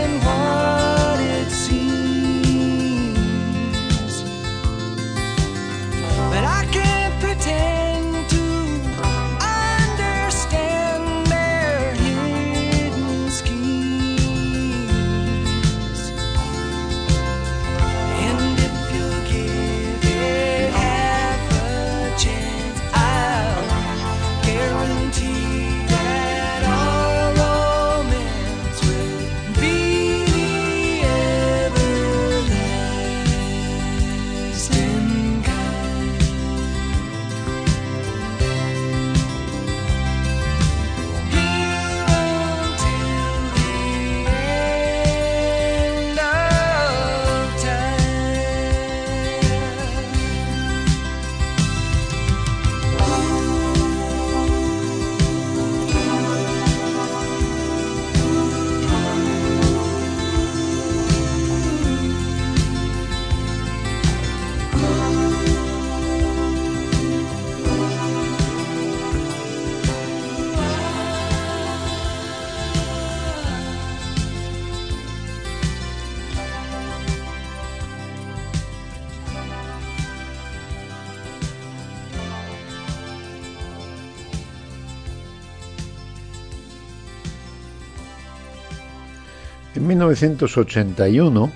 1981 89.89 91.51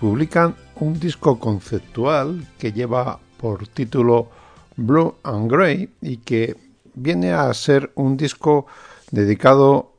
publican 0.00 0.54
un 0.80 0.98
disco 0.98 1.38
conceptual 1.38 2.46
que 2.58 2.72
lleva 2.72 3.18
por 3.36 3.68
título 3.68 4.30
Blue 4.76 5.16
and 5.22 5.50
Grey 5.50 5.90
y 6.00 6.16
que 6.18 6.56
viene 6.94 7.34
a 7.34 7.52
ser 7.52 7.92
un 7.96 8.16
disco 8.16 8.66
dedicado 9.10 9.92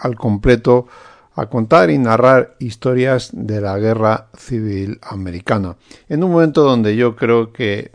al 0.00 0.16
completo 0.16 0.86
a 1.34 1.44
contar 1.46 1.90
y 1.90 1.98
narrar 1.98 2.56
historias 2.58 3.28
de 3.32 3.60
la 3.60 3.78
guerra 3.78 4.28
civil 4.36 4.98
americana, 5.02 5.76
en 6.08 6.24
un 6.24 6.32
momento 6.32 6.62
donde 6.62 6.96
yo 6.96 7.16
creo 7.16 7.52
que 7.52 7.92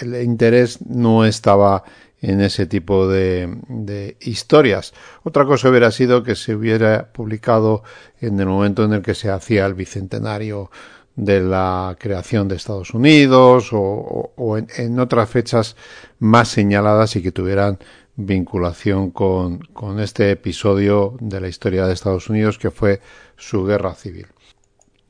el 0.00 0.22
interés 0.22 0.80
no 0.80 1.26
estaba 1.26 1.84
en 2.26 2.40
ese 2.40 2.66
tipo 2.66 3.06
de, 3.06 3.56
de, 3.68 4.16
historias. 4.20 4.92
Otra 5.22 5.44
cosa 5.44 5.68
hubiera 5.70 5.92
sido 5.92 6.24
que 6.24 6.34
se 6.34 6.56
hubiera 6.56 7.12
publicado 7.12 7.84
en 8.20 8.40
el 8.40 8.46
momento 8.46 8.82
en 8.82 8.94
el 8.94 9.02
que 9.02 9.14
se 9.14 9.30
hacía 9.30 9.64
el 9.64 9.74
bicentenario 9.74 10.68
de 11.14 11.40
la 11.40 11.96
creación 12.00 12.48
de 12.48 12.56
Estados 12.56 12.92
Unidos 12.94 13.68
o, 13.72 14.58
en, 14.58 14.98
otras 14.98 15.30
fechas 15.30 15.76
más 16.18 16.48
señaladas 16.48 17.14
y 17.14 17.22
que 17.22 17.30
tuvieran 17.30 17.78
vinculación 18.16 19.12
con, 19.12 19.58
con 19.58 20.00
este 20.00 20.32
episodio 20.32 21.16
de 21.20 21.40
la 21.40 21.46
historia 21.46 21.86
de 21.86 21.92
Estados 21.92 22.28
Unidos 22.28 22.58
que 22.58 22.72
fue 22.72 23.00
su 23.36 23.64
guerra 23.64 23.94
civil. 23.94 24.26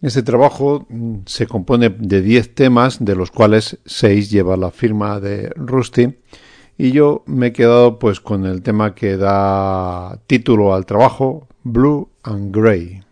Este 0.02 0.22
trabajo 0.22 0.84
mm, 0.90 1.20
se 1.24 1.46
compone 1.46 1.88
de 1.88 2.20
10 2.20 2.54
temas, 2.54 3.02
de 3.02 3.16
los 3.16 3.30
cuales 3.30 3.78
6 3.86 4.30
lleva 4.30 4.58
la 4.58 4.70
firma 4.70 5.18
de 5.18 5.50
Rusty, 5.56 6.14
y 6.78 6.92
yo 6.92 7.22
me 7.26 7.48
he 7.48 7.52
quedado 7.52 7.98
pues 7.98 8.20
con 8.20 8.44
el 8.44 8.62
tema 8.62 8.94
que 8.94 9.16
da 9.16 10.18
título 10.26 10.74
al 10.74 10.86
trabajo, 10.86 11.46
Blue 11.62 12.08
and 12.22 12.54
Grey. 12.54 13.05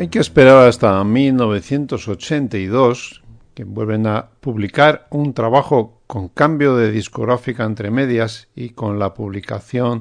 Hay 0.00 0.08
que 0.08 0.18
esperar 0.18 0.66
hasta 0.66 1.04
1982 1.04 3.22
que 3.52 3.64
vuelven 3.64 4.06
a 4.06 4.30
publicar 4.40 5.06
un 5.10 5.34
trabajo 5.34 6.00
con 6.06 6.28
cambio 6.28 6.74
de 6.74 6.90
discográfica 6.90 7.64
entre 7.64 7.90
medias 7.90 8.48
y 8.54 8.70
con 8.70 8.98
la 8.98 9.12
publicación 9.12 10.00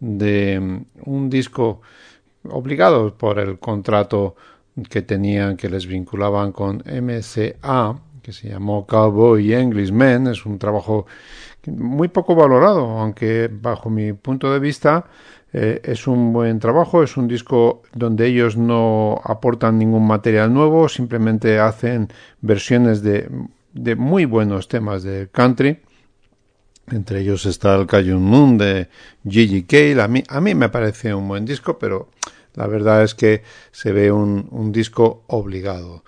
de 0.00 0.58
mm, 0.58 0.86
un 1.04 1.28
disco 1.28 1.82
obligado 2.48 3.18
por 3.18 3.38
el 3.38 3.58
contrato 3.58 4.36
que 4.88 5.02
tenían 5.02 5.58
que 5.58 5.68
les 5.68 5.86
vinculaban 5.86 6.52
con 6.52 6.82
MCA 6.86 8.00
que 8.22 8.32
se 8.32 8.48
llamó 8.48 8.86
Cowboy 8.86 9.52
Englishman. 9.52 10.28
Es 10.28 10.46
un 10.46 10.58
trabajo 10.58 11.04
muy 11.66 12.08
poco 12.08 12.34
valorado 12.34 12.98
aunque 12.98 13.50
bajo 13.52 13.90
mi 13.90 14.14
punto 14.14 14.50
de 14.50 14.60
vista 14.60 15.04
eh, 15.52 15.80
es 15.84 16.06
un 16.06 16.32
buen 16.32 16.58
trabajo, 16.58 17.02
es 17.02 17.16
un 17.16 17.28
disco 17.28 17.82
donde 17.94 18.26
ellos 18.26 18.56
no 18.56 19.20
aportan 19.24 19.78
ningún 19.78 20.06
material 20.06 20.52
nuevo, 20.52 20.88
simplemente 20.88 21.58
hacen 21.58 22.08
versiones 22.40 23.02
de, 23.02 23.28
de 23.72 23.96
muy 23.96 24.24
buenos 24.24 24.68
temas 24.68 25.02
de 25.02 25.28
country. 25.30 25.80
Entre 26.90 27.20
ellos 27.20 27.46
está 27.46 27.74
el 27.74 27.86
Cayun 27.86 28.22
Moon 28.22 28.58
de 28.58 28.88
Gigi 29.28 29.64
Cale. 29.64 30.02
A 30.02 30.08
mí, 30.08 30.22
a 30.28 30.40
mí 30.40 30.54
me 30.54 30.68
parece 30.68 31.14
un 31.14 31.26
buen 31.26 31.44
disco, 31.44 31.78
pero 31.78 32.10
la 32.54 32.66
verdad 32.66 33.02
es 33.02 33.14
que 33.14 33.42
se 33.72 33.92
ve 33.92 34.12
un, 34.12 34.48
un 34.50 34.72
disco 34.72 35.24
obligado. 35.26 36.04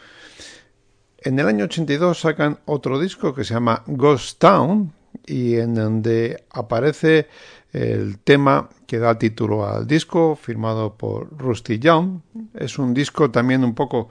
En 1.18 1.39
el 1.39 1.47
año 1.47 1.64
82 1.64 2.20
sacan 2.20 2.61
otro 2.64 3.01
disco 3.01 3.34
que 3.34 3.45
se 3.45 3.55
llama 3.55 3.82
Ghost 3.86 4.39
Town 4.39 4.93
y 5.26 5.57
en 5.57 5.74
donde 5.74 6.45
aparece 6.51 7.28
el 7.72 8.18
tema 8.20 8.68
que 8.89 8.99
da 8.99 9.18
título 9.18 9.68
al 9.68 9.86
disco, 9.86 10.34
firmado 10.34 10.97
por 10.97 11.28
Rusty 11.36 11.78
Young. 11.78 12.22
Es 12.55 12.78
un 12.78 12.95
disco 12.95 13.30
también 13.30 13.62
un 13.62 13.74
poco 13.74 14.09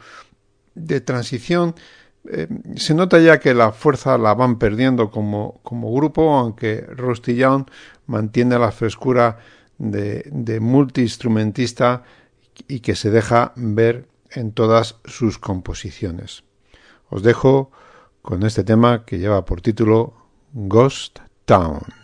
de 0.76 1.02
transición. 1.02 1.74
Eh, 2.30 2.48
se 2.76 2.94
nota 2.94 3.18
ya 3.18 3.40
que 3.40 3.56
la 3.56 3.72
fuerza 3.72 4.20
la 4.20 4.36
van 4.36 4.60
perdiendo 4.60 5.10
como, 5.10 5.60
como 5.64 5.92
grupo, 5.92 6.38
aunque 6.38 6.82
Rusty 6.82 7.34
Young 7.36 7.66
mantiene 8.06 8.60
la 8.60 8.72
frescura 8.72 9.40
de, 9.80 10.30
de 10.32 10.60
multiinstrumentista 10.60 12.04
y 12.68 12.82
que 12.82 12.96
se 12.96 13.10
deja 13.10 13.54
ver 13.56 14.08
en 14.30 14.52
todas 14.52 14.98
sus 15.06 15.40
composiciones. 15.40 16.44
Os 17.10 17.24
dejo 17.24 17.72
con 18.22 18.44
este 18.44 18.64
tema 18.64 19.06
que 19.06 19.18
lleva 19.18 19.44
por 19.44 19.62
título 19.62 20.14
Ghost 20.54 21.18
Town. 21.46 21.97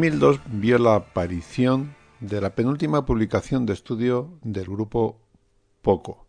2002 0.00 0.40
vio 0.46 0.78
la 0.78 0.94
aparición 0.94 1.94
de 2.20 2.40
la 2.40 2.54
penúltima 2.54 3.04
publicación 3.04 3.66
de 3.66 3.74
estudio 3.74 4.30
del 4.40 4.64
grupo 4.64 5.20
Poco. 5.82 6.26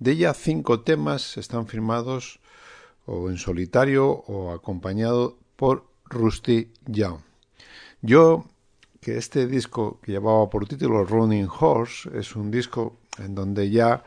De 0.00 0.10
ella 0.10 0.34
cinco 0.34 0.80
temas 0.80 1.36
están 1.36 1.68
firmados 1.68 2.40
o 3.06 3.30
en 3.30 3.36
solitario 3.36 4.08
o 4.10 4.50
acompañado 4.50 5.38
por 5.54 5.84
Rusty 6.06 6.72
Young. 6.86 7.20
Yo, 8.02 8.46
que 9.00 9.16
este 9.16 9.46
disco 9.46 10.00
que 10.02 10.10
llevaba 10.10 10.50
por 10.50 10.66
título 10.66 11.04
Running 11.04 11.46
Horse 11.48 12.10
es 12.18 12.34
un 12.34 12.50
disco 12.50 12.96
en 13.16 13.36
donde 13.36 13.70
ya, 13.70 14.02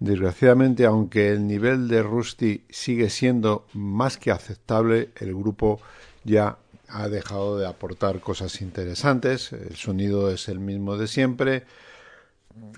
desgraciadamente, 0.00 0.86
aunque 0.86 1.32
el 1.32 1.46
nivel 1.46 1.86
de 1.86 2.02
Rusty 2.02 2.64
sigue 2.70 3.10
siendo 3.10 3.66
más 3.74 4.16
que 4.16 4.30
aceptable, 4.30 5.10
el 5.16 5.34
grupo 5.34 5.82
ya 6.24 6.56
ha 6.92 7.08
dejado 7.08 7.58
de 7.58 7.66
aportar 7.66 8.20
cosas 8.20 8.60
interesantes, 8.60 9.52
el 9.52 9.76
sonido 9.76 10.30
es 10.30 10.48
el 10.48 10.60
mismo 10.60 10.96
de 10.96 11.08
siempre, 11.08 11.64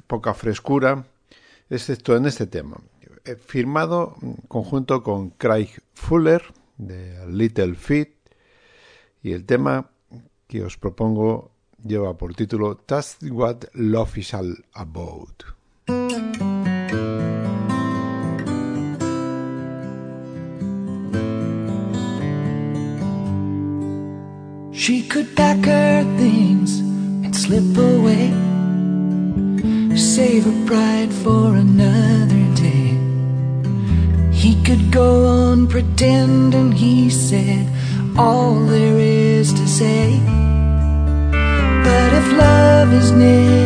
poca 0.07 0.35
frescura, 0.35 1.05
excepto 1.69 2.17
en 2.17 2.27
este 2.27 2.47
tema. 2.47 2.77
Firmado 3.47 4.17
conjunto 4.49 5.03
con 5.03 5.31
Craig 5.31 5.71
Fuller 5.95 6.43
de 6.77 7.27
Little 7.27 7.75
Feet 7.75 8.13
y 9.23 9.33
el 9.33 9.45
tema 9.47 9.91
que 10.47 10.63
os 10.63 10.77
propongo 10.77 11.51
lleva 11.83 12.17
por 12.17 12.35
título 12.35 12.77
That's 12.77 13.19
What 13.23 13.65
Love 13.73 14.19
Is 14.19 14.35
All 14.35 14.65
About. 14.75 15.45
She 24.77 25.03
could 25.03 25.37
pack 25.37 25.65
her 25.67 26.03
things 26.19 26.81
and 26.81 27.35
slip 27.35 27.77
away. 27.79 28.31
Save 29.97 30.47
her 30.47 30.67
pride 30.67 31.13
for 31.13 31.55
another 31.55 32.45
day. 32.57 32.99
He 34.33 34.61
could 34.65 34.91
go 34.91 35.27
on 35.27 35.69
pretending 35.69 36.73
he 36.73 37.09
said 37.09 37.69
all 38.19 38.55
there 38.67 38.99
is 38.99 39.53
to 39.53 39.67
say. 39.69 40.19
But 41.85 42.13
if 42.13 42.33
love 42.33 42.93
is 42.93 43.13
never 43.13 43.64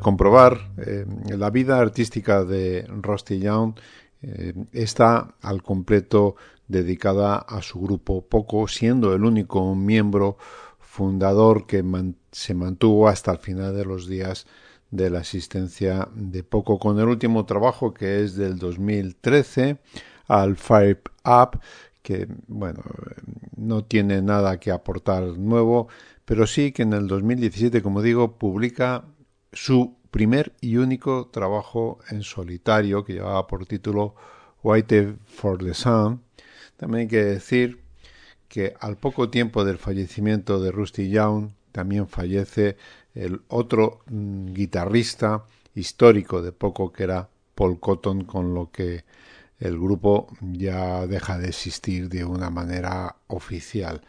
comprobar, 0.00 0.72
eh, 0.78 1.04
la 1.36 1.50
vida 1.50 1.78
artística 1.78 2.44
de 2.44 2.86
Rusty 2.88 3.38
Young 3.38 3.74
eh, 4.22 4.54
está 4.72 5.34
al 5.40 5.62
completo 5.62 6.36
dedicada 6.68 7.36
a 7.36 7.60
su 7.62 7.80
grupo 7.80 8.26
Poco, 8.26 8.68
siendo 8.68 9.14
el 9.14 9.24
único 9.24 9.74
miembro 9.74 10.38
fundador 10.78 11.66
que 11.66 11.84
se 12.30 12.54
mantuvo 12.54 13.08
hasta 13.08 13.32
el 13.32 13.38
final 13.38 13.74
de 13.74 13.84
los 13.84 14.06
días 14.06 14.46
de 14.90 15.10
la 15.10 15.20
existencia 15.20 16.08
de 16.14 16.44
Poco, 16.44 16.78
con 16.78 16.98
el 17.00 17.08
último 17.08 17.46
trabajo 17.46 17.92
que 17.92 18.22
es 18.22 18.36
del 18.36 18.58
2013, 18.58 19.78
al 20.28 20.56
Fire 20.56 21.02
Up, 21.24 21.58
que, 22.02 22.28
bueno, 22.46 22.82
no 23.56 23.84
tiene 23.84 24.22
nada 24.22 24.60
que 24.60 24.70
aportar 24.70 25.22
nuevo, 25.38 25.88
pero 26.24 26.46
sí 26.46 26.72
que 26.72 26.82
en 26.82 26.92
el 26.92 27.06
2017, 27.06 27.82
como 27.82 28.02
digo, 28.02 28.36
publica 28.38 29.04
su 29.52 29.96
primer 30.10 30.52
y 30.60 30.76
único 30.76 31.28
trabajo 31.28 31.98
en 32.10 32.22
solitario 32.22 33.04
que 33.04 33.14
llevaba 33.14 33.46
por 33.46 33.66
título 33.66 34.14
White 34.62 35.16
for 35.26 35.58
the 35.58 35.74
Sun. 35.74 36.22
También 36.76 37.02
hay 37.02 37.08
que 37.08 37.24
decir 37.24 37.80
que 38.48 38.74
al 38.80 38.96
poco 38.96 39.30
tiempo 39.30 39.64
del 39.64 39.78
fallecimiento 39.78 40.60
de 40.60 40.70
Rusty 40.70 41.08
Young 41.08 41.50
también 41.72 42.06
fallece 42.06 42.76
el 43.14 43.42
otro 43.48 44.00
mm, 44.06 44.52
guitarrista 44.52 45.44
histórico 45.74 46.42
de 46.42 46.52
poco 46.52 46.92
que 46.92 47.04
era 47.04 47.28
Paul 47.54 47.80
Cotton, 47.80 48.24
con 48.24 48.54
lo 48.54 48.70
que 48.70 49.04
el 49.58 49.78
grupo 49.78 50.26
ya 50.40 51.06
deja 51.06 51.38
de 51.38 51.48
existir 51.48 52.08
de 52.08 52.24
una 52.24 52.50
manera 52.50 53.16
oficial. 53.28 54.02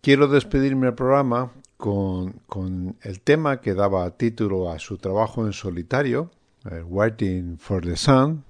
Quiero 0.00 0.28
despedirme 0.28 0.86
del 0.86 0.94
programa 0.94 1.52
con, 1.80 2.42
con, 2.46 2.96
el 3.02 3.20
tema 3.20 3.60
que 3.60 3.74
daba 3.74 4.08
título 4.16 4.70
a 4.70 4.78
su 4.78 4.98
trabajo 4.98 5.46
en 5.46 5.52
solitario, 5.52 6.30
Waiting 6.86 7.58
for 7.58 7.82
the 7.82 7.96
Sun, 7.96 8.44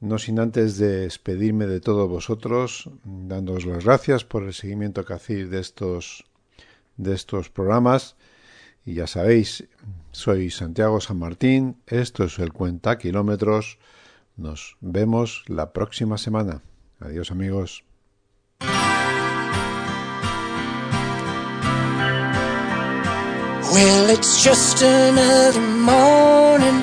no 0.00 0.18
sin 0.18 0.38
antes 0.38 0.78
de 0.78 1.00
despedirme 1.00 1.66
de 1.66 1.80
todos 1.80 2.08
vosotros, 2.08 2.90
dándoos 3.02 3.66
las 3.66 3.84
gracias 3.84 4.24
por 4.24 4.44
el 4.44 4.52
seguimiento 4.52 5.04
que 5.04 5.14
hacéis 5.14 5.50
de 5.50 5.58
estos, 5.58 6.24
de 6.96 7.14
estos 7.14 7.50
programas. 7.50 8.16
Y 8.84 8.94
ya 8.94 9.06
sabéis, 9.06 9.66
soy 10.12 10.50
Santiago 10.50 11.00
San 11.00 11.18
Martín, 11.18 11.78
esto 11.86 12.24
es 12.24 12.38
el 12.38 12.52
Cuenta 12.52 12.98
Kilómetros. 12.98 13.78
Nos 14.36 14.76
vemos 14.80 15.44
la 15.48 15.72
próxima 15.72 16.16
semana. 16.16 16.62
Adiós 17.00 17.30
amigos. 17.32 17.87
Well, 23.70 24.08
it's 24.08 24.42
just 24.42 24.80
another 24.82 25.60
morning 25.60 26.82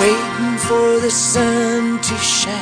waiting 0.00 0.58
for 0.66 0.98
the 0.98 1.10
sun 1.10 2.00
to 2.00 2.14
shine. 2.18 2.54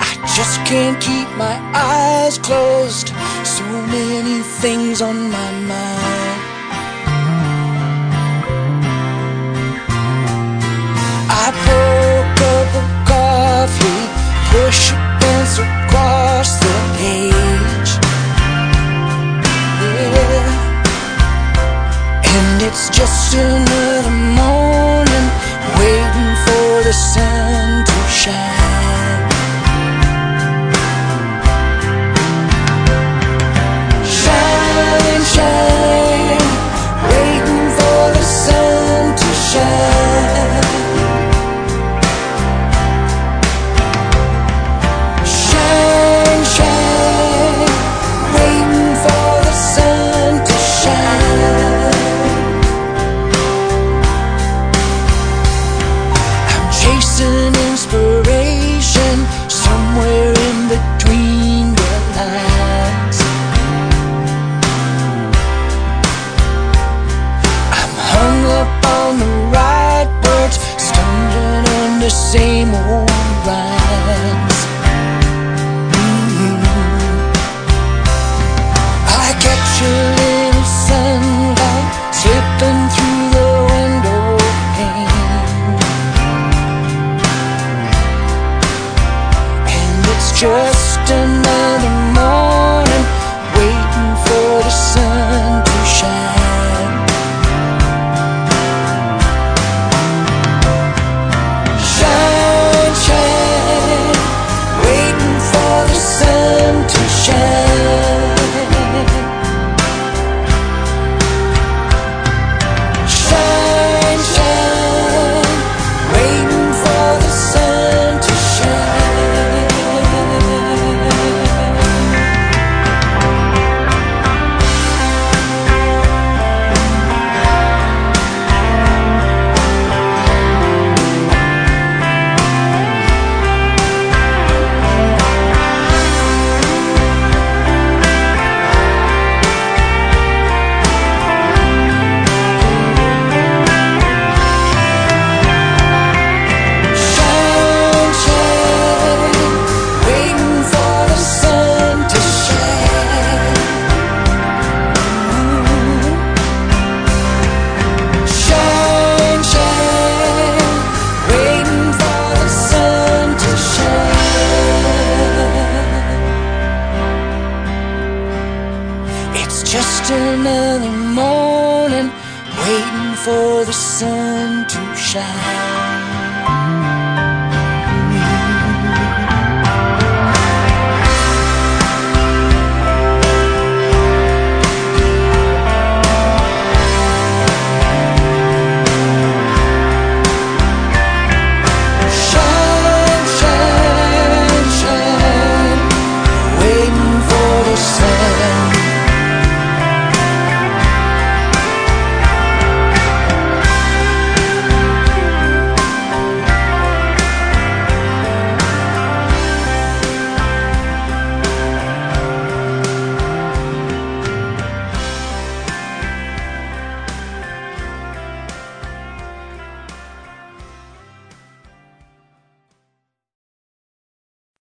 I 0.00 0.12
just 0.36 0.64
can't 0.64 1.00
keep 1.02 1.28
my 1.36 1.58
eyes 1.74 2.38
closed, 2.38 3.08
so 3.44 3.64
many 3.88 4.42
things 4.62 5.02
on 5.02 5.28
my 5.28 5.50
mind. 5.72 6.40
I 11.42 11.46
pour 11.64 12.04
a 12.14 12.34
cup 12.40 12.70
of 12.80 12.88
coffee, 13.10 14.04
push 14.54 14.92
a 14.92 15.18
pencil 15.20 15.64
across 15.64 16.60
the 16.60 16.74
page. 16.96 17.59
It's 22.62 22.90
just 22.90 23.34
another 23.34 24.10
morning 24.10 25.26
waiting 25.78 26.34
for 26.44 26.82
the 26.84 26.92
sun 26.92 27.86
to 27.86 28.08
shine. 28.08 28.59